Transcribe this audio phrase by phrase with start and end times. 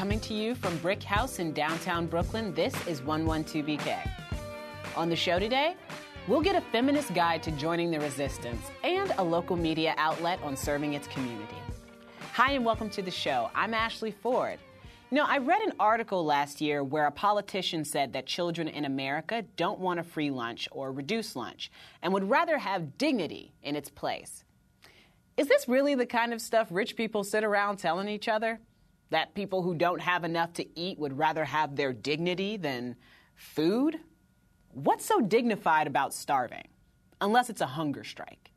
[0.00, 2.54] coming to you from BRIC House in downtown Brooklyn.
[2.54, 3.98] This is 112BK.
[4.96, 5.74] On the show today,
[6.26, 10.56] we'll get a feminist guide to joining the resistance and a local media outlet on
[10.56, 11.58] serving its community.
[12.32, 13.50] Hi, and welcome to the show.
[13.54, 14.58] I'm Ashley Ford.
[15.10, 18.86] You know, I read an article last year where a politician said that children in
[18.86, 21.70] America don't want a free lunch or reduced lunch
[22.00, 24.44] and would rather have dignity in its place.
[25.36, 28.60] Is this really the kind of stuff rich people sit around telling each other?
[29.10, 32.96] That people who don't have enough to eat would rather have their dignity than
[33.34, 33.98] food?
[34.72, 36.68] What's so dignified about starving?
[37.20, 38.50] Unless it's a hunger strike.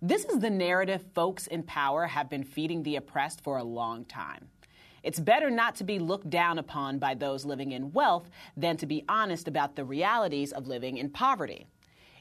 [0.00, 4.04] This is the narrative folks in power have been feeding the oppressed for a long
[4.04, 4.48] time.
[5.02, 8.86] It's better not to be looked down upon by those living in wealth than to
[8.86, 11.66] be honest about the realities of living in poverty.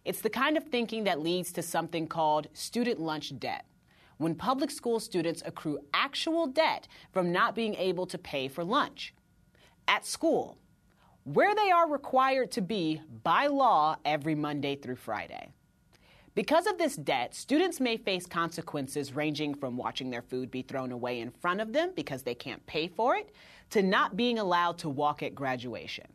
[0.04, 3.66] It's the kind of thinking that leads to something called student lunch debt
[4.22, 9.16] when public school students accrue actual debt from not being able to pay for lunch.
[9.88, 10.58] At school,
[11.24, 15.50] where they are required to be by law every Monday through Friday.
[16.36, 20.92] Because of this debt, students may face consequences ranging from watching their food be thrown
[20.92, 23.32] away in front of them because they can't pay for it
[23.72, 26.06] to not being allowed to walk at graduation.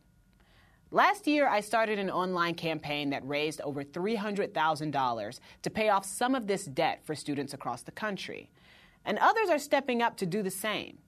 [0.92, 6.37] Last year, I started an online campaign that raised over $300,000 to pay off some
[6.37, 8.51] of this debt for students across the country.
[9.05, 10.98] And others are stepping up to do the same.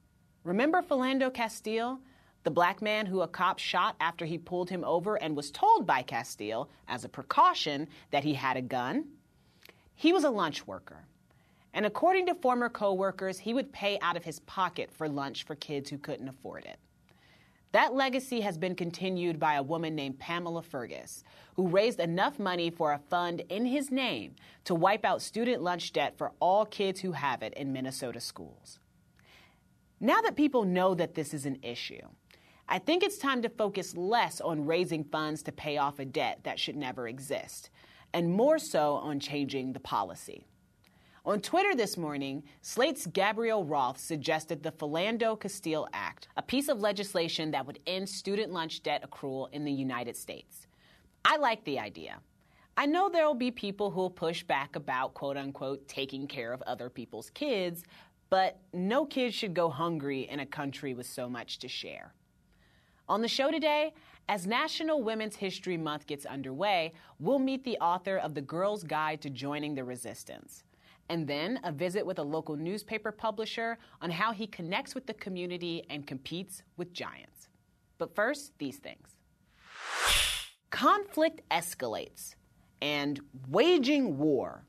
[0.43, 2.01] Remember Philando Castile,
[2.43, 5.87] the black man who a cop shot after he pulled him over and was told
[5.87, 9.05] by Castile, as a precaution, that he had a gun?
[9.95, 11.05] He was a lunch worker.
[11.73, 15.55] And according to former coworkers, he would pay out of his pocket for lunch for
[15.55, 16.79] kids who couldn't afford it.
[17.73, 21.23] That legacy has been continued by a woman named Pamela Fergus,
[21.55, 25.93] who raised enough money for a fund in his name to wipe out student lunch
[25.93, 28.79] debt for all kids who have it in Minnesota schools.
[30.01, 32.07] Now that people know that this is an issue,
[32.69, 36.41] I think it's time to focus less on raising funds to pay off a debt
[36.45, 37.71] that should never exist,
[38.15, 40.47] and more so on changing the policy.
[41.29, 46.81] On Twitter this morning, Slate's Gabrielle Roth suggested the Philando Castile Act, a piece of
[46.81, 50.67] legislation that would end student lunch debt accrual in the United States.
[51.27, 52.21] I like the idea.
[52.79, 56.63] I know there will be people who'll push back about quote unquote taking care of
[56.63, 57.85] other people's kids,
[58.31, 62.15] but no kid should go hungry in a country with so much to share.
[63.07, 63.93] On the show today,
[64.31, 69.21] as National Women's History Month gets underway, we'll meet the author of The Girl's Guide
[69.21, 70.65] to Joining the Resistance
[71.09, 75.15] and then a visit with a local newspaper publisher on how he connects with the
[75.15, 77.49] community and competes with giants.
[77.99, 79.17] But first, these things.
[80.71, 82.35] Conflict escalates
[82.81, 84.65] and waging war.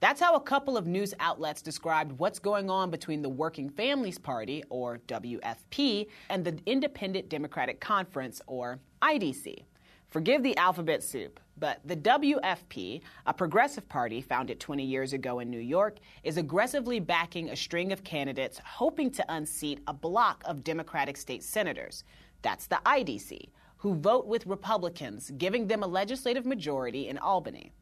[0.00, 4.18] That's how a couple of news outlets described what's going on between the Working Families
[4.18, 9.64] Party, or WFP, and the Independent Democratic Conference, or IDC.
[10.08, 11.40] Forgive the alphabet soup.
[11.56, 16.98] But the WFP, a progressive party founded 20 years ago in New York, is aggressively
[16.98, 22.02] backing a string of candidates hoping to unseat a block of Democratic state senators.
[22.42, 27.72] That's the IDC, who vote with Republicans, giving them a legislative majority in Albany.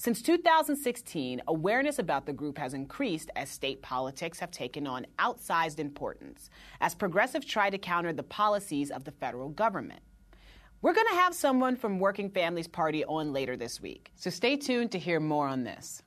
[0.00, 5.80] Since 2016, awareness about the group has increased as state politics have taken on outsized
[5.80, 6.50] importance,
[6.80, 10.00] as progressives try to counter the policies of the federal government.
[10.80, 14.56] We're going to have someone from Working Families Party on later this week, so stay
[14.56, 16.04] tuned to hear more on this.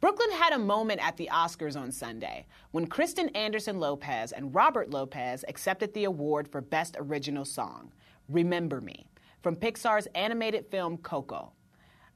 [0.00, 4.90] Brooklyn had a moment at the Oscars on Sunday when Kristen Anderson Lopez and Robert
[4.90, 7.90] Lopez accepted the award for Best Original Song,
[8.28, 9.08] Remember Me,
[9.42, 11.52] from Pixar's animated film Coco.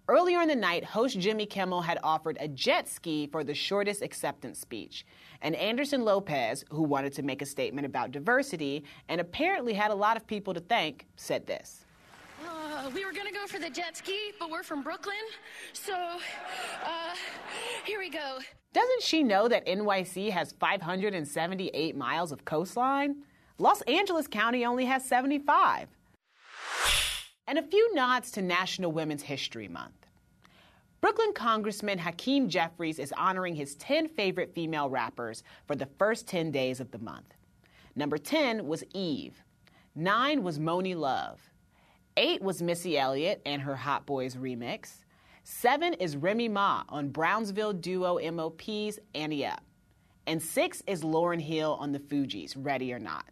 [0.09, 4.03] Earlier in the night, host Jimmy Kimmel had offered a jet ski for the shortest
[4.03, 5.05] acceptance speech.
[5.43, 9.97] And Anderson Lopez, who wanted to make a statement about diversity and apparently had a
[9.97, 11.87] lot of people to thank, said this.
[12.47, 15.17] Uh, we were going to go for the jet ski, but we're from Brooklyn.
[15.73, 17.15] So, uh,
[17.85, 18.39] here we go.
[18.73, 23.25] Doesn't she know that NYC has 578 miles of coastline?
[23.59, 25.89] Los Angeles County only has 75
[27.47, 30.07] and a few nods to National Women's History Month.
[31.01, 36.51] Brooklyn Congressman Hakeem Jeffries is honoring his 10 favorite female rappers for the first 10
[36.51, 37.35] days of the month.
[37.95, 39.43] Number 10 was Eve.
[39.95, 41.41] 9 was Monie Love.
[42.17, 45.05] 8 was Missy Elliott and her Hot Boyz remix.
[45.45, 49.63] 7 is Remy Ma on Brownsville duo MOP's Ante Up.
[50.27, 53.27] And 6 is Lauryn Hill on the Fugees, Ready or Not.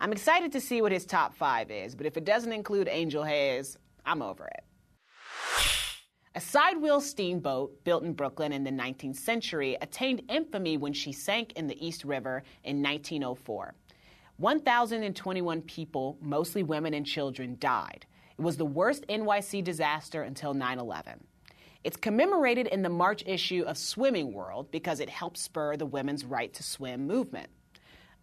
[0.00, 3.24] I'm excited to see what his top five is, but if it doesn't include Angel
[3.24, 4.64] Haze, I'm over it.
[6.36, 11.52] A sidewheel steamboat built in Brooklyn in the 19th century attained infamy when she sank
[11.54, 13.74] in the East River in 1904.
[14.36, 18.06] 1,021 people, mostly women and children, died.
[18.38, 21.24] It was the worst NYC disaster until 9 11.
[21.82, 26.24] It's commemorated in the March issue of Swimming World because it helped spur the women's
[26.24, 27.48] right to swim movement.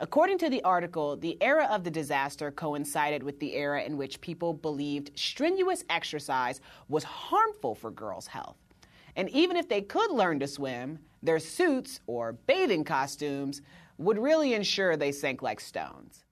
[0.02, 4.20] According to the article, the era of the disaster coincided with the era in which
[4.20, 6.60] people believed strenuous exercise
[6.90, 8.58] was harmful for girls' health.
[9.16, 13.62] And even if they could learn to swim, their suits or bathing costumes
[13.98, 16.26] would really ensure they sank like stones.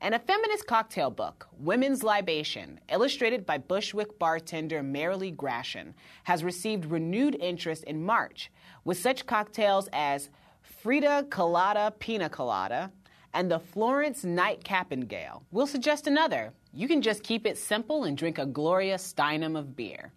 [0.00, 5.92] And a feminist cocktail book, Women's Libation, illustrated by Bushwick bartender Marilee Grashan,
[6.24, 8.50] has received renewed interest in March,
[8.84, 10.30] with such cocktails as
[10.62, 12.90] Frida Colada Pina Colada
[13.34, 15.42] and the Florence Night Capengale.
[15.50, 16.52] We'll suggest another.
[16.72, 20.12] You can just keep it simple and drink a Gloria Steinem of beer.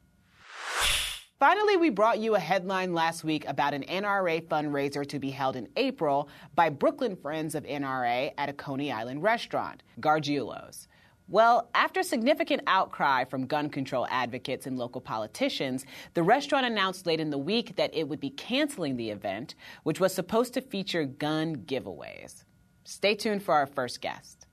[1.37, 5.57] Finally, we brought you a headline last week about an NRA fundraiser to be held
[5.57, 10.87] in April by Brooklyn Friends of NRA at a Coney Island restaurant, Gargiulo's.
[11.27, 15.83] Well, after significant outcry from gun control advocates and local politicians,
[16.13, 19.99] the restaurant announced late in the week that it would be canceling the event, which
[19.99, 22.43] was supposed to feature gun giveaways.
[22.83, 24.45] Stay tuned for our first guest.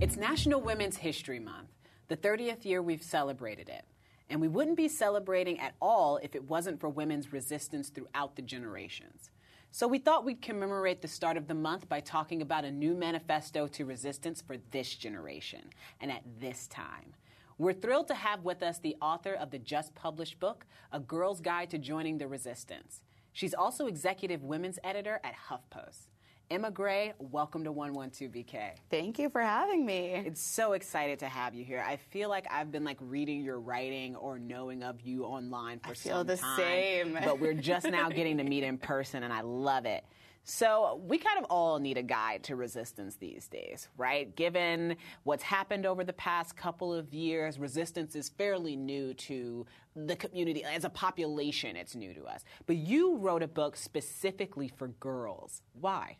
[0.00, 1.68] It's National Women's History Month,
[2.10, 3.84] the 30th year we've celebrated it.
[4.28, 8.42] And we wouldn't be celebrating at all if it wasn't for women's resistance throughout the
[8.42, 9.30] generations.
[9.70, 12.94] So we thought we'd commemorate the start of the month by talking about a new
[12.94, 15.70] manifesto to resistance for this generation
[16.00, 17.14] and at this time.
[17.58, 21.40] We're thrilled to have with us the author of the just published book, A Girl's
[21.40, 23.02] Guide to Joining the Resistance.
[23.32, 26.08] She's also executive women's editor at HuffPost.
[26.50, 28.72] Emma Gray, welcome to 112BK.
[28.90, 30.14] Thank you for having me.
[30.26, 31.80] It's so excited to have you here.
[31.86, 35.92] I feel like I've been like reading your writing or knowing of you online for
[35.92, 36.56] I feel some the time.
[36.58, 37.18] same.
[37.24, 40.02] but we're just now getting to meet in person and I love it.
[40.42, 44.34] So, we kind of all need a guide to resistance these days, right?
[44.34, 50.16] Given what's happened over the past couple of years, resistance is fairly new to the
[50.16, 50.64] community.
[50.64, 52.42] As a population, it's new to us.
[52.66, 55.62] But you wrote a book specifically for girls.
[55.78, 56.16] Why?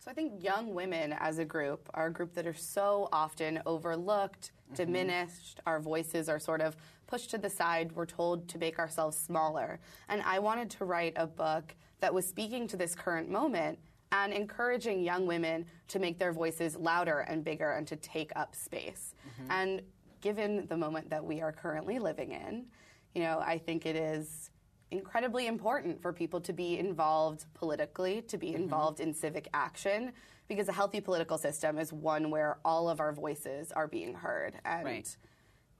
[0.00, 3.60] So I think young women as a group are a group that are so often
[3.66, 4.84] overlooked, Mm-hmm.
[4.84, 5.60] diminished.
[5.66, 6.76] Our voices are sort of
[7.08, 7.90] pushed to the side.
[7.90, 9.80] We're told to make ourselves smaller.
[10.08, 13.80] And I wanted to write a book that was speaking to this current moment
[14.12, 18.54] and encouraging young women to make their voices louder and bigger and to take up
[18.54, 19.16] space.
[19.26, 19.50] Mm-hmm.
[19.50, 19.82] And
[20.20, 22.66] given the moment that we are currently living in,
[23.12, 24.50] you know, I think it is
[24.90, 28.62] incredibly important for people to be involved politically, to be Mm-hmm.
[28.62, 30.12] involved in civic action,
[30.48, 34.54] because a healthy political system is one where all of our voices are being heard.
[34.64, 35.16] And Right.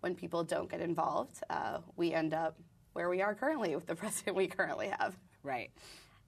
[0.00, 2.56] when people don't get involved, uh, we end up
[2.92, 5.16] where we are currently with the president we currently have.
[5.42, 5.70] Right.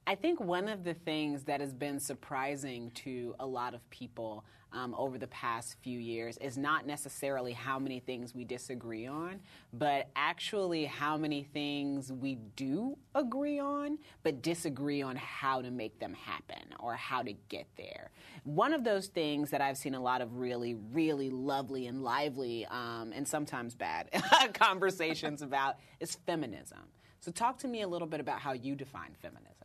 [0.05, 4.43] I think one of the things that has been surprising to a lot of people
[4.73, 9.39] um, over the past few years is not necessarily how many things we disagree on,
[9.71, 15.99] but actually how many things we do agree on, but disagree on how to make
[15.99, 18.09] them happen or how to get there.
[18.43, 22.65] One of those things that I've seen a lot of really, really lovely and lively
[22.65, 24.09] um, and sometimes bad
[24.53, 26.79] conversations about is feminism.
[27.21, 29.62] So, talk to me a little bit about how you define feminism.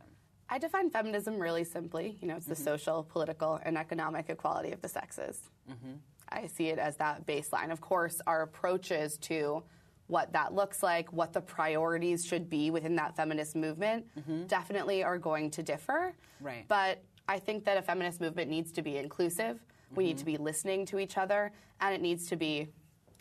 [0.49, 2.17] I define feminism really simply.
[2.21, 2.63] You know, it's the mm-hmm.
[2.63, 5.41] social, political, and economic equality of the sexes.
[5.69, 5.93] Mm-hmm.
[6.29, 7.71] I see it as that baseline.
[7.71, 9.63] Of course, our approaches to
[10.07, 14.45] what that looks like, what the priorities should be within that feminist movement, mm-hmm.
[14.47, 16.15] definitely are going to differ.
[16.41, 16.65] Right.
[16.67, 19.59] But I think that a feminist movement needs to be inclusive.
[19.95, 21.51] We need to be listening to each other,
[21.81, 22.67] and it needs to be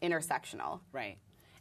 [0.02, 0.80] intersectional.
[0.92, 1.16] Right.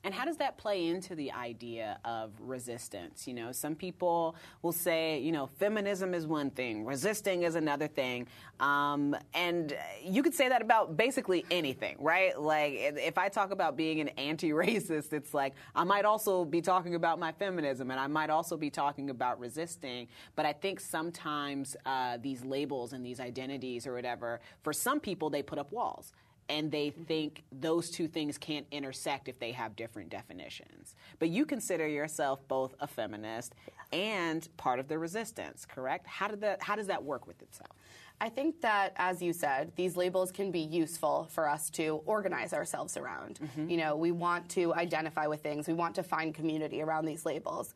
[0.08, 3.28] And how does that play into the idea of resistance?
[3.28, 7.88] You know, some people will say, you know, feminism is one thing, resisting is another
[7.88, 8.26] thing.
[8.62, 12.40] Um, and you could say that about basically anything, right?
[12.40, 16.62] Like, if I talk about being an anti racist, it's like I might also be
[16.62, 20.08] talking about my feminism and I might also be talking about resisting.
[20.38, 25.30] But I think sometimes uh, these labels and these identities or whatever, for some people,
[25.30, 26.14] they put up walls
[26.50, 27.04] and they mm-hmm.
[27.04, 30.96] think those two things can't intersect if they have different definitions.
[31.20, 33.54] But you consider yourself both a feminist
[33.92, 36.08] and part of the resistance, correct?
[36.08, 37.72] How did that how does that work with itself?
[38.20, 42.52] I think that, as you said, these labels can be useful for us to organize
[42.52, 43.40] ourselves around.
[43.40, 43.70] Mm-hmm.
[43.70, 47.26] You know, we want to identify with things, we want to find community around these
[47.26, 47.76] labels.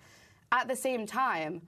[0.51, 1.61] At the same time,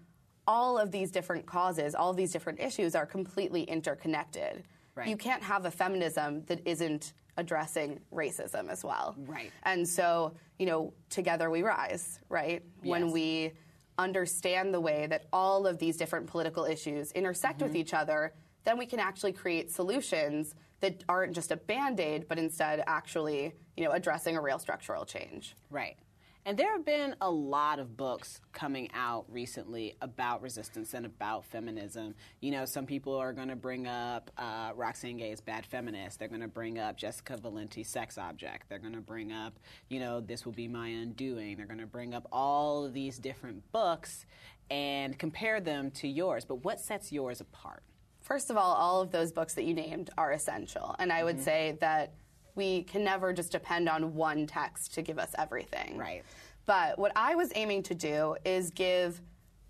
[0.47, 4.63] all of these different causes, all of these different issues are completely interconnected.
[4.95, 5.07] Right.
[5.07, 9.15] You can't have a feminism that isn't addressing racism as well.
[9.25, 9.51] Right.
[9.63, 12.63] And so, you know, together we rise, right?
[12.83, 13.53] When we
[13.97, 17.77] understand the way that all of these different political issues intersect with mm-hmm.
[17.77, 18.33] each other,
[18.63, 23.83] then we can actually create solutions that aren't just a band-aid, but instead actually, you
[23.83, 25.55] know, addressing a real structural change.
[25.69, 25.97] Right.
[26.45, 31.45] And there have been a lot of books coming out recently about resistance and about
[31.45, 32.15] feminism.
[32.41, 36.19] You know, some people are going to bring up uh, Roxane Gay's Bad Feminist.
[36.19, 38.67] They're going to bring up Jessica Valenti's Sex Object.
[38.67, 39.57] They're going to bring up,
[39.87, 41.55] you know, This Will Be My Undoing.
[41.55, 44.25] They're going to bring up all of these different books
[44.69, 46.43] and compare them to yours.
[46.43, 47.83] But what sets yours apart?
[48.19, 50.93] First of all, all of those books that you named are essential.
[50.99, 52.13] And I would say that
[52.55, 55.97] we can never just depend on one text to give us everything.
[55.97, 56.23] Right.
[56.65, 59.21] But what I was aiming to do is give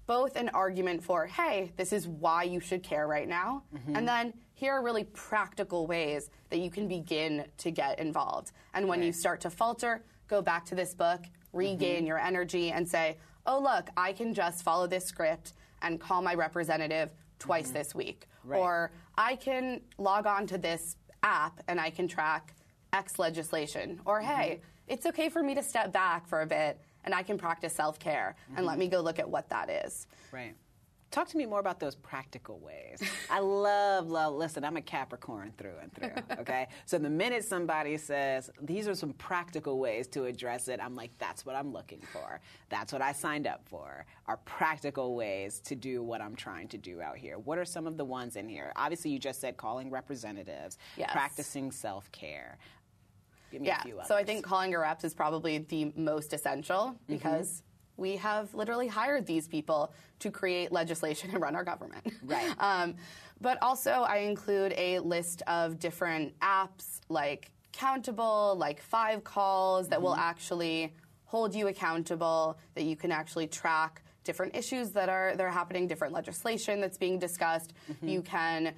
[0.06, 3.96] both an argument for, hey, this is why you should care right now, mm-hmm.
[3.96, 8.52] and then here are really practical ways that you can begin to get involved.
[8.74, 11.22] And when you start to falter, go back to this book,
[11.54, 12.08] regain mm-hmm.
[12.08, 16.34] your energy, and say, oh, look, I can just follow this script and call my
[16.34, 17.74] representative twice mm-hmm.
[17.74, 18.28] this week.
[18.44, 18.60] Right.
[18.60, 22.56] Or I can log on to this app and I can track
[22.94, 24.00] X legislation.
[24.06, 24.32] Or mm-hmm.
[24.32, 27.74] hey, it's okay for me to step back for a bit and I can practice
[27.74, 28.68] self care and mm-hmm.
[28.68, 30.08] let me go look at what that is.
[30.32, 30.56] Right.
[31.14, 33.00] Talk to me more about those practical ways.
[33.30, 36.10] I love, love, listen, I'm a Capricorn through and through,
[36.40, 36.70] okay?
[36.88, 41.12] so the minute somebody says, these are some practical ways to address it, I'm like,
[41.20, 42.40] that's what I'm looking for.
[42.70, 46.80] That's what I signed up for, are practical ways to do what I'm trying to
[46.80, 47.38] do out here.
[47.38, 48.74] What are some of the ones in here?
[48.76, 51.12] Obviously, you just said calling representatives, Yes.
[51.12, 52.58] practicing self care.
[53.54, 53.82] Give me Yeah.
[53.82, 54.08] a few others.
[54.08, 57.14] So I think calling your reps is probably the most essential mm-hmm.
[57.14, 57.62] because
[57.98, 62.12] we have literally hired these people to create legislation and run our government.
[62.24, 62.52] Right.
[62.60, 62.96] um,
[63.40, 70.02] but also, I include a list of different apps like Countable, like Five Calls, that
[70.02, 70.22] will mm-hmm.
[70.22, 70.94] actually
[71.26, 75.86] hold you accountable, that you can actually track different issues that are that are happening,
[75.86, 77.74] different legislation that's being discussed.
[77.92, 78.08] Mm-hmm.
[78.08, 78.74] You can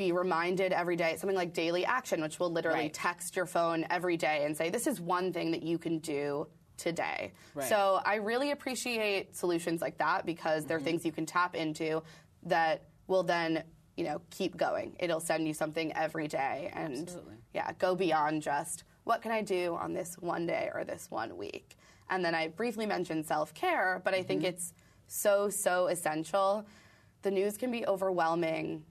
[0.00, 1.16] be reminded every day.
[1.18, 2.94] Something like Daily Action, which will literally Right.
[2.94, 6.48] text your phone every day and say, "This is one thing that you can do."
[6.78, 7.34] Today.
[7.54, 7.68] Right.
[7.68, 10.84] So I really appreciate solutions like that because they're mm-hmm.
[10.86, 12.02] things you can tap into
[12.44, 13.64] that will then,
[13.98, 14.96] you know, keep going.
[14.98, 17.34] It'll send you something every day and Absolutely.
[17.52, 21.36] yeah, go beyond just what can I do on this one day or this one
[21.36, 21.76] week.
[22.08, 24.54] And then I briefly mentioned self-care, but I think mm-hmm.
[24.54, 24.72] it's
[25.06, 26.64] so so essential.
[27.20, 28.86] The news can be overwhelming.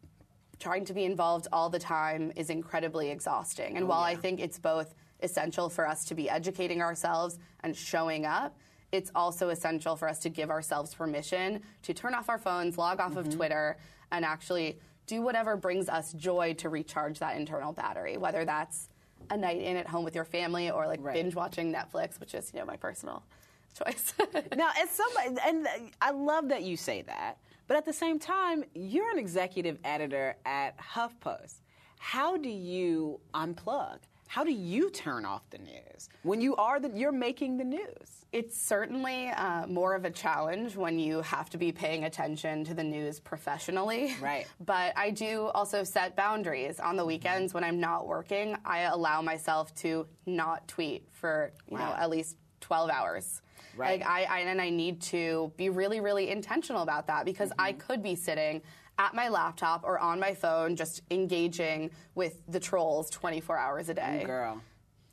[0.60, 3.78] Trying to be involved all the time is incredibly exhausting.
[3.78, 7.76] And oh, while I think it's both essential for us to be educating ourselves and
[7.76, 8.58] showing up,
[8.92, 13.00] it's also essential for us to give ourselves permission to turn off our phones, log
[13.00, 13.38] off of mm-hmm.
[13.38, 13.78] Twitter,
[14.12, 18.90] and actually do whatever brings us joy to recharge that internal battery, whether that's
[19.30, 21.16] a night in at home with your family or like Right.
[21.16, 23.24] binge watching Netflix, which is, you know, my personal
[23.86, 24.14] choice.
[24.56, 25.68] now, as somebody, and
[26.02, 27.38] I love that you say that,
[27.70, 31.60] but at the same time, you're an executive editor at HuffPost.
[32.00, 34.00] How do you unplug?
[34.28, 38.26] How do you turn off the news when you are the, you're making the news?
[38.32, 42.74] It's certainly uh, more of a challenge when you have to be paying attention to
[42.74, 44.16] the news professionally.
[44.20, 44.48] Right.
[44.66, 46.80] But I do also set boundaries.
[46.80, 51.78] On the weekends when I'm not working, I allow myself to not tweet for you
[51.78, 53.42] know at least 12 hours.
[53.76, 54.00] Right.
[54.00, 57.72] Like I, I and I need to be really really intentional about that because I
[57.72, 57.80] Mm-hmm.
[57.80, 58.62] could be sitting
[58.98, 63.94] at my laptop or on my phone just engaging with the trolls 24 hours a
[63.94, 64.24] day.
[64.26, 64.62] Girl,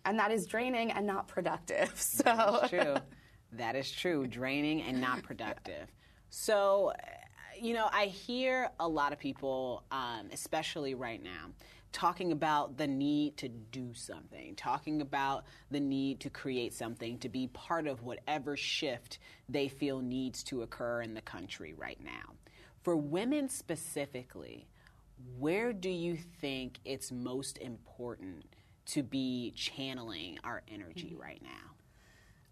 [0.05, 1.93] And that is draining and not productive.
[2.01, 2.97] So It's true.
[3.53, 4.27] that is true.
[4.27, 5.89] Draining and not productive.
[6.31, 7.03] So, uh,
[7.61, 11.47] you know, I hear a lot of people, um, especially right now,
[11.97, 17.27] talking about the need to do something, talking about the need to create something, to
[17.27, 22.35] be part of whatever shift they feel needs to occur in the country right now.
[22.83, 24.69] For women specifically,
[25.39, 28.45] where do you think it's most important
[28.89, 31.23] to be channeling our energy mm-hmm.
[31.23, 31.76] right now?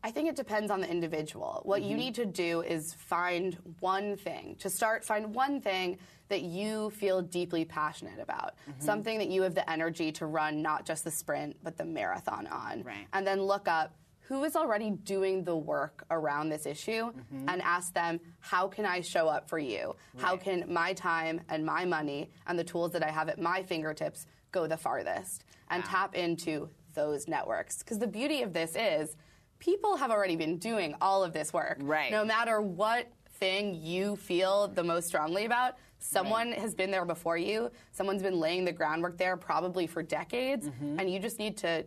[0.04, 1.62] I think it depends on the individual.
[1.64, 1.98] What you mm-hmm.
[1.98, 4.56] need to do is find one thing.
[4.60, 8.54] To start, find one thing that you feel deeply passionate about.
[8.68, 8.84] Mm-hmm.
[8.84, 12.46] Something that you have the energy to run not just the sprint, but the marathon
[12.48, 12.82] on.
[12.82, 13.06] Right.
[13.14, 13.96] And then look up
[14.28, 17.48] who is already doing the work around this issue mm-hmm.
[17.48, 19.96] and ask them, how can I show up for you?
[20.18, 23.62] How can my time and my money and the tools that I have at my
[23.62, 25.44] fingertips go the farthest?
[25.70, 25.90] And Wow.
[25.90, 27.78] tap into those networks.
[27.78, 29.16] Because the beauty of this is,
[29.58, 31.78] people have already been doing all of this work.
[31.80, 32.10] Right.
[32.10, 36.58] No matter what thing you feel the most strongly about, Someone right.
[36.58, 37.70] has been there before you.
[37.92, 41.00] Someone's been laying the groundwork there probably for decades, mm-hmm.
[41.00, 41.86] and you just need to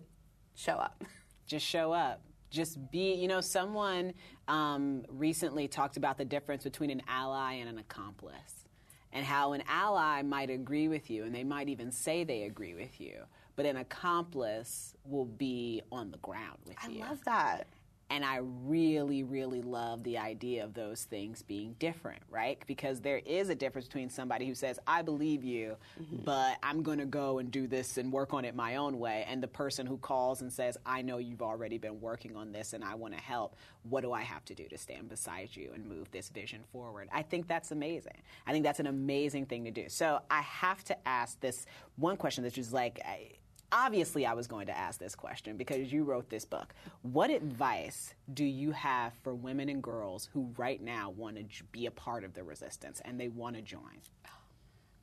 [0.56, 1.04] show up.
[1.46, 2.22] Just show up.
[2.50, 4.14] Just be, you know, someone
[4.50, 8.66] um, recently talked about the difference between an ally and an accomplice,
[9.14, 12.74] and how an ally might agree with you, and they might even say they agree
[12.74, 13.22] with you,
[13.58, 17.04] but an accomplice will be on the ground with I you.
[17.04, 17.68] I love that.
[18.10, 22.58] And I really, really love the idea of those things being different, right?
[22.66, 26.24] Because there is a difference between somebody who says, I believe you, mm-hmm.
[26.24, 29.26] but I'm going to go and do this and work on it my own way,
[29.28, 32.72] and the person who calls and says, I know you've already been working on this
[32.72, 33.58] and I want to help.
[33.84, 37.10] What do I have to do to stand beside you and move this vision forward?
[37.12, 38.22] I think that's amazing.
[38.46, 39.90] I think that's an amazing thing to do.
[39.90, 41.66] So I have to ask this
[41.98, 43.32] one question that's just like, I,
[43.72, 46.74] obviously I was going to ask this question because you wrote this book.
[47.02, 51.86] What advice do you have for women and girls who right now want to be
[51.86, 54.02] a part of the resistance and they want to join?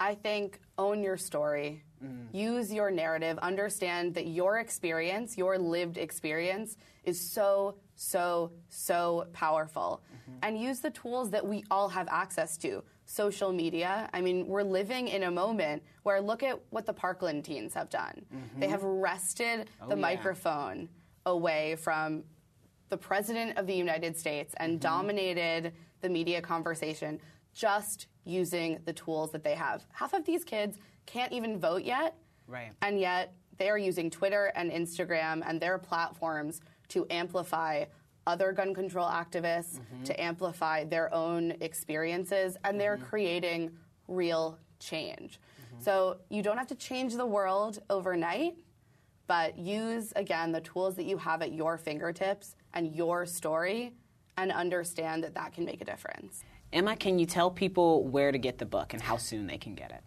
[0.00, 2.26] I think own your story, mm.
[2.32, 10.02] use your narrative, understand that your experience, your lived experience, is so, so, so powerful.
[10.12, 10.38] Mm-hmm.
[10.42, 14.08] And use the tools that we all have access to social media.
[14.12, 17.90] I mean, we're living in a moment where look at what the Parkland teens have
[17.90, 18.24] done.
[18.34, 18.60] Mm-hmm.
[18.60, 20.00] They have wrested oh, the yeah.
[20.00, 20.88] microphone
[21.26, 22.24] away from
[22.88, 24.80] the President of the United States and mm-hmm.
[24.80, 27.20] dominated the media conversation
[27.54, 29.86] just using the tools that they have.
[29.92, 32.16] Half of these kids can't even vote yet.
[32.46, 32.72] Right.
[32.82, 37.84] And yet they are using Twitter and Instagram and their platforms to amplify
[38.26, 40.04] other gun control activists mm-hmm.
[40.04, 43.06] to amplify their own experiences, and they're mm-hmm.
[43.06, 43.70] creating
[44.08, 45.38] real change.
[45.38, 45.82] Mm-hmm.
[45.82, 48.56] So you don't have to change the world overnight,
[49.26, 53.92] but use, again, the tools that you have at your fingertips and your story,
[54.36, 56.42] and understand that that can make a difference.
[56.72, 59.74] Emma, can you tell people where to get the book and how soon they can
[59.74, 60.02] get it?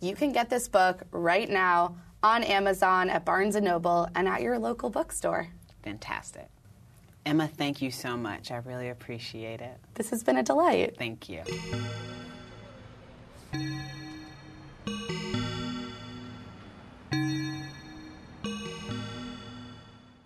[0.00, 4.40] You can get this book right now on Amazon, at Barnes & Noble, and at
[4.40, 5.48] your local bookstore.
[5.82, 6.48] Fantastic.
[7.26, 8.50] Emma, thank you so much.
[8.50, 9.78] I really appreciate it.
[9.94, 10.96] This has been a delight.
[10.96, 11.42] Thank you.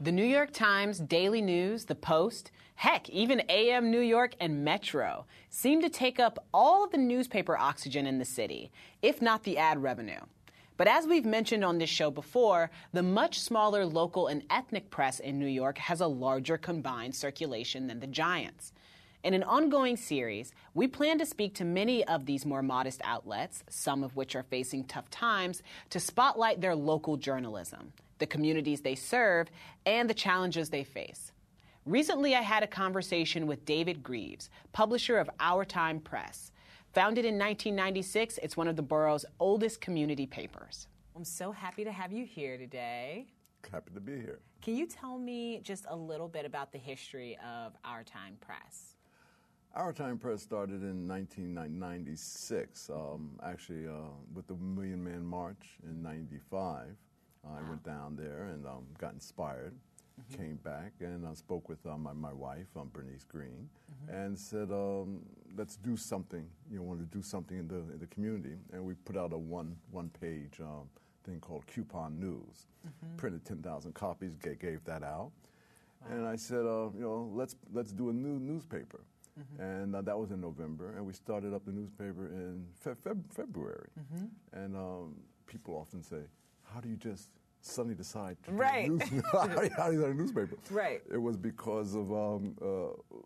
[0.01, 5.25] The New York Times, Daily News, The Post, heck, even AM New York and Metro
[5.49, 9.57] seem to take up all of the newspaper oxygen in the city, if not the
[9.57, 10.21] ad revenue.
[10.77, 15.21] But as we've mentioned on this show before, the much smaller local and ethnic press
[15.21, 18.73] in New York has a larger combined circulation than the giants.
[19.23, 23.63] In an ongoing series, we plan to speak to many of these more modest outlets,
[23.71, 28.97] some of which are facing tough times, to spotlight their local journalism, the communities they
[28.97, 29.49] serve,
[29.87, 31.33] and the challenges they face.
[31.87, 36.51] Recently, I had a conversation with David Greaves, publisher of Our Time Press.
[36.95, 40.87] Founded in 1996, it's one of the borough's oldest community papers.
[41.17, 43.27] I'm so happy to have you here today.
[43.73, 44.39] Happy to be here.
[44.63, 48.95] Can you tell me just a little bit about the history of Our Time Press?
[49.75, 56.01] Our Time Press started in 1996, um, actually, uh, with the Million Man March in
[56.01, 56.87] 95.
[57.45, 57.59] Uh, wow.
[57.59, 59.75] I went down there and um, got inspired
[60.21, 60.43] mm-hmm.
[60.43, 64.15] came back and uh, spoke with uh, my, my wife, um, Bernice Green, mm-hmm.
[64.15, 65.21] and said, um,
[65.57, 66.47] let's do something.
[66.71, 68.55] You know, want to do something in the, in the community.
[68.73, 70.89] And we put out a one, one page um,
[71.25, 72.67] thing called Coupon News.
[72.87, 73.17] Mm-hmm.
[73.17, 75.31] Printed 10,000 copies, gave, gave that out.
[76.03, 76.11] Wow.
[76.11, 79.01] And I said, uh, you know, let's, let's do a new newspaper.
[79.39, 79.63] Mm-hmm.
[79.63, 83.33] And uh, that was in November, and we started up the newspaper in fe- Feb-
[83.33, 83.89] February.
[83.99, 84.27] Mm-hmm.
[84.63, 86.21] And um, people often say,
[86.73, 87.31] "How do you just
[87.65, 88.87] suddenly decide to right.
[88.87, 89.47] do news, how
[89.91, 90.57] do you a newspaper?
[90.71, 91.03] Right.
[91.11, 93.17] It was because of, um, uh,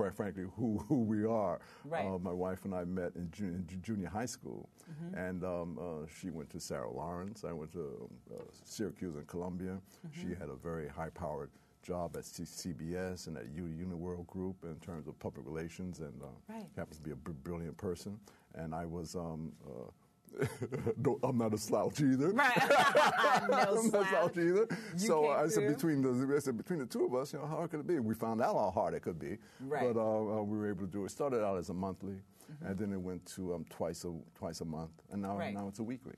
[0.00, 1.60] quite frankly, who, who we are.
[1.84, 2.06] Right.
[2.06, 5.14] Uh, my wife and I met in, junior, in junior high school, mm-hmm.
[5.14, 7.44] and um, uh, she went to Sarah Lawrence.
[7.44, 9.78] I went to uh, Syracuse and Columbia.
[10.06, 10.20] Mm-hmm.
[10.20, 11.50] She had a very high-powered
[11.82, 16.14] job at C- CBS and at U- Uniworld Group in terms of public relations, and
[16.22, 16.66] uh, right.
[16.76, 18.18] happens to be a brilliant person.
[18.54, 19.90] And I was um, uh,
[20.96, 22.30] no, I'm not a slouch either.
[22.30, 22.56] Right.
[23.48, 23.92] no I'm slouch.
[23.92, 24.66] not a slouch either.
[24.94, 27.46] You so I said between the I said between the two of us, you know,
[27.46, 27.98] how hard could it be?
[27.98, 29.38] We found out how hard it could be.
[29.60, 29.92] Right.
[29.92, 31.06] But uh, uh, we were able to do it.
[31.06, 31.10] it.
[31.10, 32.66] Started out as a monthly, mm-hmm.
[32.66, 35.54] and then it went to um, twice a twice a month, and now right.
[35.54, 36.14] now it's a weekly.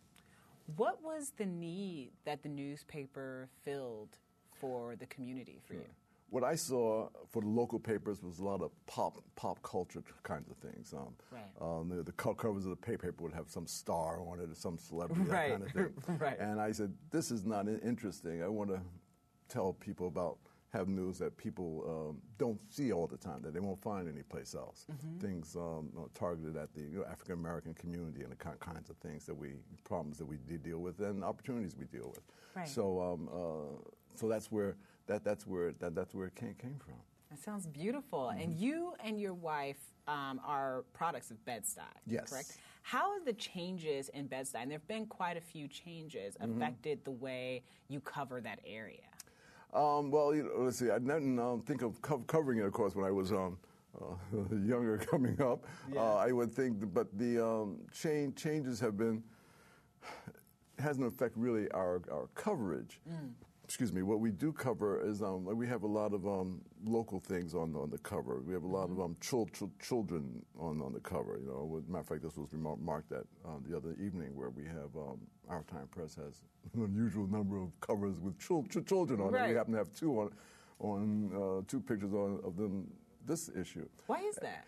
[0.77, 4.18] What was the need that the newspaper filled
[4.61, 5.83] for the community for sure.
[5.83, 5.88] you?
[6.33, 10.51] What I saw for the local papers was a lot of pop pop culture kinds
[10.51, 10.95] of things.
[10.95, 11.42] Um, right.
[11.61, 14.79] um, the, the, covers of the paper would have some star on it or some
[14.79, 15.51] celebrity, right.
[15.51, 15.92] kind of thing.
[16.18, 16.38] right.
[16.40, 18.42] And I said, this is not interesting.
[18.42, 18.81] I want to
[19.51, 20.38] tell people about
[20.73, 24.55] have news that people um, don't see all the time, that they won't find anyplace
[24.55, 24.87] else.
[24.90, 25.18] Mm-hmm.
[25.18, 28.97] Things um, targeted at the you know, African American community and the kind, kinds of
[28.97, 29.51] things that we,
[29.85, 32.23] problems that we deal with and opportunities we deal with.
[32.57, 32.66] Right.
[32.66, 34.77] So, um, uh, so that's where
[35.12, 36.94] that, that's where that, that's where it came, came from.
[37.31, 38.31] That sounds beautiful.
[38.33, 38.40] Mm-hmm.
[38.42, 42.31] And you and your wife um, are products of Bed-Stuy, Yes.
[42.31, 42.57] correct?
[42.83, 46.57] How have the changes in Bed-Stuy, and there have been quite a few changes, Mm-hmm.
[46.61, 48.98] affected the way you cover that area?
[49.72, 50.90] Um, well, you know, let's see.
[50.90, 53.57] I didn't um, think of co- covering it, of course, when I was um,
[53.98, 54.14] uh,
[54.66, 55.64] younger coming up.
[55.96, 59.22] Uh, I would think, but the um, change, changes have been
[60.79, 63.01] hasn't affected really our, our coverage.
[63.72, 64.02] Excuse me.
[64.02, 67.74] What we do cover is um, we have a lot of um, local things on
[67.74, 68.42] on the cover.
[68.46, 71.38] We have a lot of um, chil- chil- children on on the cover.
[71.40, 74.37] You know, as a matter of fact, this was remarked at uh, the other evening
[74.37, 76.42] where we have um, Our Time Press has
[76.74, 79.48] an unusual number of covers with chil- chil- children on it.
[79.48, 80.30] We happen to have two on
[80.78, 82.87] on uh, two pictures on, of them
[83.24, 83.88] this issue.
[84.06, 84.66] Why is that?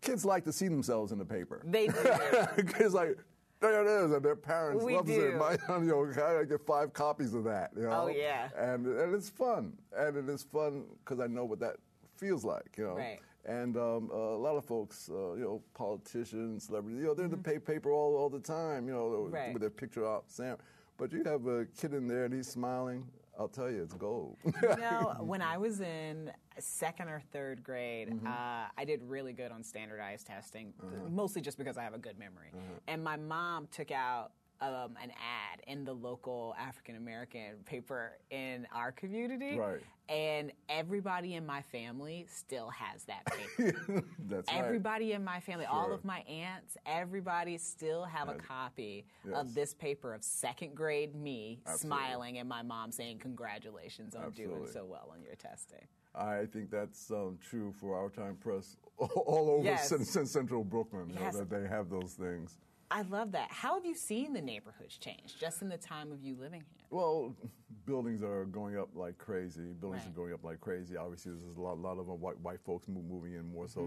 [0.00, 1.62] Kids like to see themselves in the paper.
[1.64, 2.62] They do.
[2.78, 3.16] Kids like.
[3.60, 5.26] There it is, and their parents We love to see do.
[5.28, 5.36] it.
[5.36, 7.70] My, you know, I get five copies of that.
[7.76, 8.02] You know?
[8.04, 8.48] Oh, yeah.
[8.56, 11.76] and and it's fun, and it is fun because I know what that
[12.16, 12.76] feels like.
[12.76, 13.18] You know, Right.
[13.46, 17.24] and um, uh, a lot of folks, uh, you know, politicians, celebrities, you know, they're
[17.24, 18.86] in the pa- paper all, all the time.
[18.86, 19.34] You know, Mm-hmm.
[19.34, 19.52] Right.
[19.52, 20.56] with their picture out, Sam.
[20.96, 23.06] But you have a kid in there and he's smiling.
[23.38, 24.36] I'll tell you, it's gold.
[24.44, 28.26] you know, when I was in second or third grade, Mm-hmm.
[28.26, 31.08] uh, I did really good on standardized testing, Uh-huh.
[31.10, 32.52] mostly just because I have a good memory.
[32.86, 38.66] And my mom took out um, an ad in the local African American paper in
[38.74, 39.56] our community.
[39.56, 39.80] Right.
[40.08, 44.02] And everybody in my family still has that paper.
[44.28, 44.58] That's right.
[44.58, 49.36] Everybody in my family, all of my aunts, everybody still have a copy Yes.
[49.36, 51.86] of this paper of second grade me Absolutely.
[51.86, 55.86] smiling and my mom saying, Congratulations on doing so well on your testing.
[56.14, 59.88] I think that's um, true for our time press all over Yes.
[59.88, 61.10] cen- central Brooklyn.
[61.10, 62.58] you know, that they have those things.
[62.90, 63.48] I love that.
[63.50, 66.86] How have you seen the neighborhoods change just in the time of you living here?
[66.90, 67.36] Well,
[67.84, 69.74] buildings are going up like crazy.
[69.78, 70.10] Buildings Right.
[70.12, 70.96] are going up like crazy.
[70.96, 73.80] Obviously, there's a lot, lot of uh, white, white folks moving in more so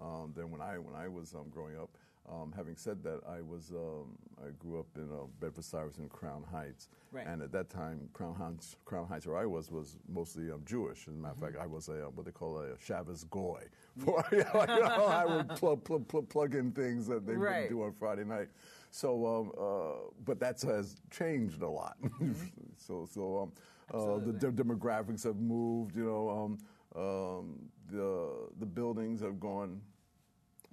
[0.00, 0.04] Mm-hmm.
[0.04, 1.90] um, than when I when I was um, growing up.
[2.30, 6.44] Um, having said that, I was um, I grew up in uh, Bedford Stuyvesant, Crown
[6.50, 7.26] Heights, Right.
[7.26, 11.08] and at that time, Crown Heights, Crown Heights, where I was, was mostly um, Jewish.
[11.08, 13.62] As a matter of fact, I was a uh, what they call a Shabbos goy.
[14.04, 14.60] For, you know,
[15.08, 17.52] I would plug, plug, plug, plug in things that they Right.
[17.62, 18.48] wouldn't do on Friday night.
[18.90, 21.96] So, um, uh, but that has changed a lot.
[22.76, 23.52] so, so um,
[23.98, 25.96] uh, the de- demographics have moved.
[25.96, 26.58] You know, um,
[27.02, 27.58] um,
[27.90, 29.80] the the buildings have gone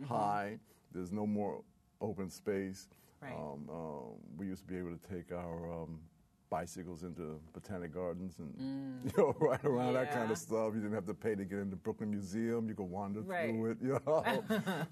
[0.07, 0.59] high.
[0.95, 1.61] There's no more
[2.01, 2.87] open space.
[3.21, 3.33] Right.
[3.33, 4.03] Um, um,
[4.37, 5.99] we used to be able to take our um,
[6.49, 8.53] bicycles into botanic gardens and
[9.05, 10.31] you know ride around that kind Mm.
[10.31, 10.71] Of stuff.
[10.73, 12.69] You didn't have to pay to get into Brooklyn Museum.
[12.69, 13.49] You could wander Right.
[13.49, 13.77] through it.
[13.81, 14.43] You know,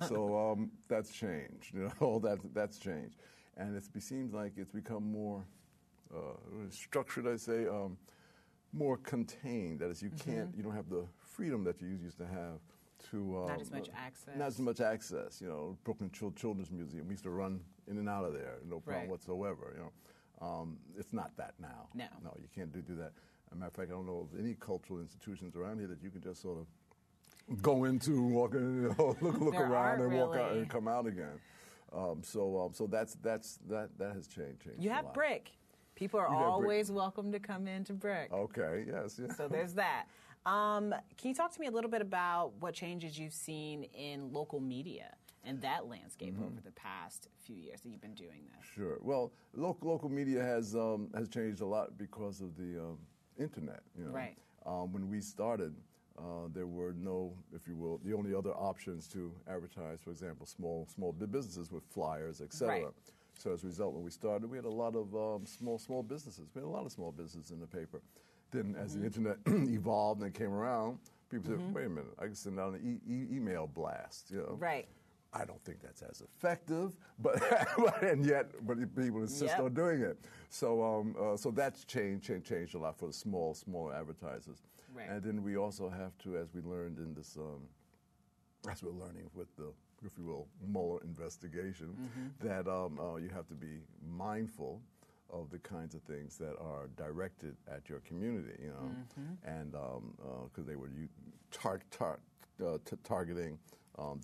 [0.07, 1.73] so um, that's changed.
[1.73, 3.15] You know, that that's changed,
[3.55, 5.45] and it seems like it's become more
[6.13, 6.19] uh,
[6.69, 7.27] structured.
[7.27, 7.97] I say um,
[8.73, 9.79] more contained.
[9.79, 10.49] That is, you can't.
[10.57, 12.59] You don't have the freedom that you used to have.
[13.11, 13.47] To um.
[13.47, 14.35] Not as much uh, access.
[14.37, 15.41] Not as much access.
[15.41, 17.07] You know, Brooklyn Chil- Children's Museum.
[17.07, 19.09] We used to run in and out of there, no problem Right.
[19.09, 19.73] whatsoever.
[19.75, 21.89] You know, um, it's not that now.
[21.93, 22.05] No.
[22.23, 23.11] no, you can't do, do that.
[23.47, 26.01] As a matter of fact, I don't know of any cultural institutions around here that
[26.01, 30.13] you can just sort of go into, walk, in, you know, look, look around, and
[30.13, 31.39] walk out and come out again.
[31.91, 34.63] Um, so, um, so that's that's that that has changed.
[34.63, 35.13] changed You have lot.
[35.13, 35.51] BRIC.
[35.95, 38.31] People are You always welcome to come into BRIC.
[38.33, 38.85] Okay.
[38.87, 39.19] Yes.
[39.21, 39.37] yes.
[39.37, 40.05] So there's that.
[40.45, 44.31] Um, can you talk to me a little bit about what changes you've seen in
[44.33, 46.43] local media and that landscape Mm-hmm.
[46.43, 48.65] over the past few years that you've been doing this?
[48.75, 48.97] Sure.
[49.01, 52.97] Well, local local media has um, has changed a lot because of the um,
[53.39, 53.81] internet.
[53.97, 54.11] You know?
[54.11, 54.37] Right.
[54.65, 55.73] Um, when we started,
[56.17, 60.45] uh, there were no, if you will, the only other options to advertise, for example,
[60.45, 62.67] small small businesses with flyers, etc.
[62.67, 62.85] Right.
[63.37, 66.03] So as a result, when we started, we had a lot of um, small small
[66.03, 66.47] businesses.
[66.53, 68.01] We had a lot of small businesses in the paper.
[68.53, 68.99] Then, as Mm-hmm.
[69.01, 69.37] the internet
[69.69, 73.11] evolved and came around, people said, "Wait a minute, I can send out an e-
[73.11, 74.55] e- email blast." You know.
[74.59, 74.87] Right.
[75.35, 77.41] I don't think that's as effective, but
[78.03, 79.59] and yet, but people insist Yep.
[79.61, 80.19] on doing it.
[80.49, 84.61] So, um, uh, so that's changed, changed, changed a lot for the small, smaller advertisers.
[84.93, 85.09] Right.
[85.09, 87.61] And then we also have to, as we learned in this, um,
[88.69, 89.73] as we're learning with the,
[90.05, 92.47] if you will, Mueller investigation, Mm-hmm.
[92.47, 94.81] that um, uh, you have to be mindful
[95.31, 99.47] of the kinds of things that are directed at your community, you know, Mm-hmm.
[99.47, 101.07] and because they were u-
[101.51, 102.19] tar- tar-
[102.63, 103.57] uh, t- targeting
[103.97, 104.19] um,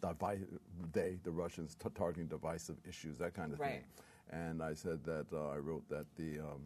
[0.93, 3.71] they, the Russians, t- targeting divisive issues, that kind of Right.
[3.71, 3.83] thing.
[4.31, 6.62] And I said that uh, I wrote that the um,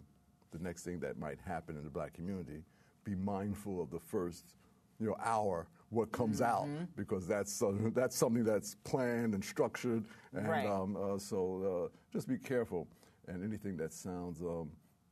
[0.51, 2.63] the next thing that might happen in the black community
[3.03, 4.53] be mindful of the first
[4.99, 6.83] you know hour what comes out Mm-hmm.
[6.95, 10.67] because that's uh, that's something that's planned and structured and Right.
[10.67, 12.87] um, uh, so uh, just be careful
[13.27, 14.69] and anything that sounds um,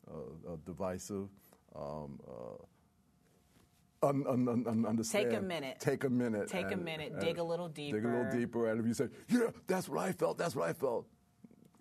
[0.10, 1.30] uh, uh, divisive.
[1.76, 5.48] Um, uh, un, un, un, un- understand.
[5.48, 5.80] minute.
[5.80, 6.48] Take a minute.
[6.48, 7.98] Take a minute, and dig a little deeper.
[8.00, 8.70] Dig a little deeper.
[8.72, 10.38] and if you say, "Yeah, that's what I felt.
[10.38, 11.08] That's what I felt,"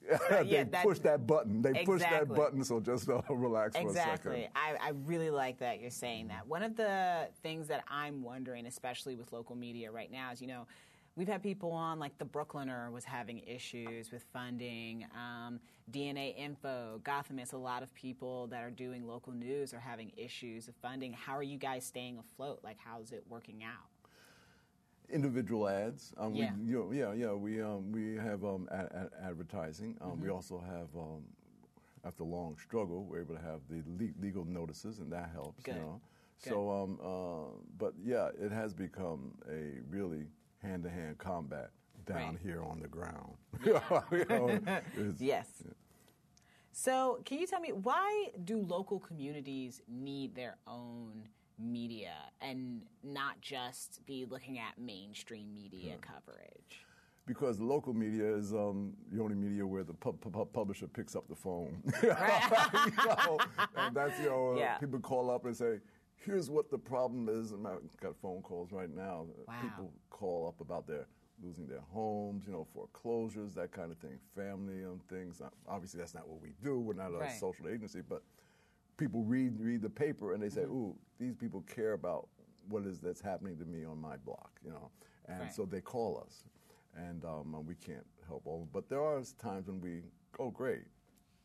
[0.11, 1.63] yeah, they that- push that button.
[1.63, 2.63] They push that button.
[2.63, 4.43] So just uh, relax for a Exactly.
[4.43, 4.51] second.
[4.55, 6.47] I, I really like that you're saying that.
[6.47, 10.47] One of the things that I'm wondering, especially with local media right now, is you
[10.47, 10.67] know,
[11.17, 17.01] we've had people on, like the Brooklyner was having issues with funding, um, DNA Info,
[17.05, 21.13] Gothamist, a lot of people that are doing local news are having issues of funding.
[21.13, 22.61] How are you guys staying afloat?
[22.63, 23.87] Like, how's it working out?
[25.13, 26.13] individual ads.
[26.19, 26.53] Um, Yeah.
[26.57, 27.33] We, you know, yeah, yeah.
[27.33, 29.97] We um, we have um, a- a- advertising.
[30.01, 30.23] Um, Mm-hmm.
[30.23, 31.25] We also have, um,
[32.05, 35.65] after a long struggle, we're able to have the le- legal notices, and that helps.
[35.65, 35.75] Good.
[35.75, 36.01] You know.
[36.45, 36.51] Good.
[36.51, 40.29] So, um, uh, but yeah, it has become a really
[40.63, 41.71] hand-to-hand combat
[42.07, 42.39] down Right.
[42.43, 43.35] here on the ground.
[44.13, 44.59] You know,
[45.19, 45.49] Yes.
[46.73, 53.41] So, can you tell me why do local communities need their own media and not
[53.41, 56.87] just be looking at mainstream media coverage?
[57.27, 61.29] Because local media is um, the only media where the pub- pub- publisher picks up
[61.29, 61.83] the phone.
[62.03, 63.39] you know,
[63.77, 64.79] and that's, you know, Yeah.
[64.79, 65.81] people call up and say,
[66.25, 67.53] here's what the problem is.
[67.53, 69.27] And I've got phone calls right now.
[69.47, 69.55] Wow.
[69.61, 71.07] People call up about their
[71.43, 75.41] losing their homes, you know, foreclosures, that kind of thing, family and things.
[75.41, 76.79] Uh, Obviously, that's not what we do.
[76.79, 77.31] We're not a Right.
[77.33, 78.23] social agency, but
[78.99, 80.73] people read read the paper and they say, Mm-hmm.
[80.75, 82.29] "Ooh, these people care about
[82.69, 84.91] what is that's happening to me on my block," you know,
[85.27, 85.53] and Right.
[85.53, 86.45] so they call us,
[86.95, 88.69] and um, we can't help all.
[88.71, 90.03] But there are times when we,
[90.39, 90.85] oh, great,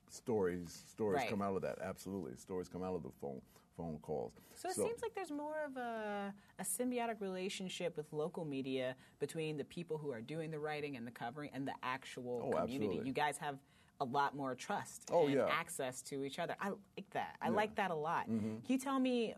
[0.10, 1.30] stories stories Right.
[1.30, 1.80] come out of that.
[1.82, 3.42] Absolutely, stories come out of the phone
[3.76, 4.34] phone calls.
[4.56, 9.58] So it seems like there's more of a, a symbiotic relationship with local media between
[9.58, 12.86] the people who are doing the writing and the covering and the actual Oh, community.
[12.86, 13.08] absolutely.
[13.08, 13.58] You guys have
[14.02, 15.48] a lot more trust Oh, and yeah.
[15.50, 16.56] access to each other.
[16.60, 17.36] I like that.
[17.42, 18.30] I like that a lot.
[18.30, 18.58] Mm-hmm.
[18.58, 19.36] Can you tell me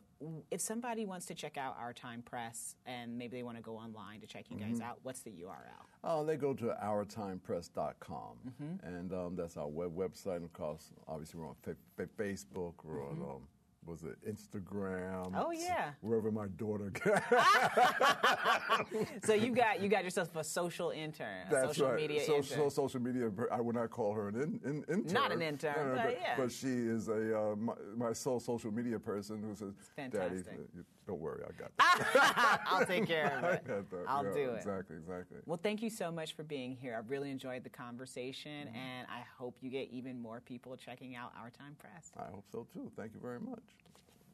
[0.50, 3.76] if somebody wants to check out Our Time Press and maybe they want to go
[3.78, 4.72] online to check you Mm-hmm.
[4.72, 5.86] guys out, what's the URL?
[6.04, 8.88] Uh, they go to ourtimepress.com, Mm-hmm.
[8.88, 10.38] and um, that's our web website.
[10.38, 13.42] And of course, obviously, we're on fa- fa- Facebook, we're on, um,
[13.88, 15.32] was it Instagram?
[15.36, 15.92] Oh, yeah.
[16.02, 17.24] Wherever my daughter got
[19.24, 21.96] so you got you got yourself a social intern, a That's social right.
[22.02, 22.58] media so, intern.
[22.58, 23.32] so social media.
[23.52, 25.14] I would not call her an in, in, intern.
[25.14, 26.34] Not an intern, No, no, but but, yeah.
[26.38, 29.74] but she is a uh, my, my sole social media person who says,
[30.12, 30.42] "Daddy,
[31.08, 33.66] don't worry, I got that." I'll take care of it.
[33.68, 33.86] that.
[34.08, 34.58] I'll Yeah, do it.
[34.58, 35.38] Exactly, exactly.
[35.46, 36.96] Well, thank you so much for being here.
[36.96, 38.76] I really enjoyed the conversation, Mm-hmm.
[38.76, 42.12] and I hope you get even more people checking out Our Time Press.
[42.18, 42.92] I hope so too.
[42.98, 43.62] Thank you very much.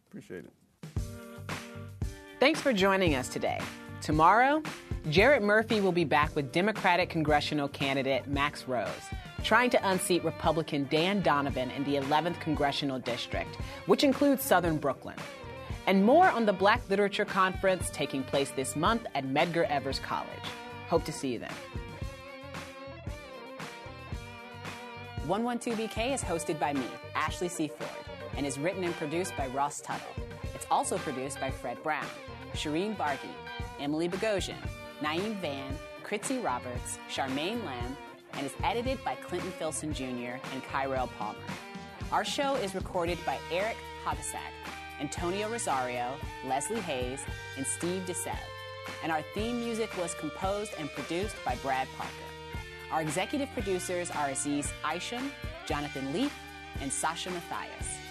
[0.09, 0.53] Appreciate it.
[2.39, 3.59] Thanks for joining us today.
[4.01, 4.61] Tomorrow,
[5.09, 8.87] Jarrett Murphy will be back with Democratic congressional candidate Max Rose,
[9.43, 15.15] trying to unseat Republican Dan Donovan in the 11th congressional district, which includes southern Brooklyn.
[15.87, 20.29] And more on the Black Literature Conference taking place this month at Medgar Evers College.
[20.87, 21.51] Hope to see you then.
[25.27, 27.67] 112BK is hosted by me, Ashley C.
[27.67, 28.02] Ford,
[28.37, 30.07] and is written and produced by Ross Tuttle.
[30.53, 32.05] It's also produced by Fred Brown,
[32.53, 33.29] Shireen Bargi,
[33.79, 34.55] Emily Bogosian,
[35.01, 37.97] Naeem Van, Kritzy Roberts, Charmaine Lamb,
[38.33, 40.37] and is edited by Clinton Filson Jr.
[40.51, 41.39] and Kyrell Palmer.
[42.11, 44.51] Our show is recorded by Eric Havasak,
[44.99, 46.15] Antonio Rosario,
[46.45, 47.21] Leslie Hayes,
[47.57, 48.37] and Steve DeSev.
[49.01, 52.11] And our theme music was composed and produced by Brad Parker.
[52.91, 55.31] Our executive producers are Aziz Aishan,
[55.65, 56.33] Jonathan Leaf,
[56.81, 58.02] and Sasha Matthias.